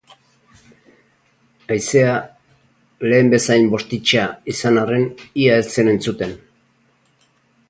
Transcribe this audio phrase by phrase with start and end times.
[1.75, 2.15] Haizea,
[3.11, 5.07] lehen bezain bortitxa izan arren,
[5.45, 6.39] ia ez zen entzuten.